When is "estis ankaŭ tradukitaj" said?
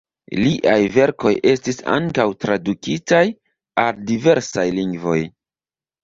1.49-3.19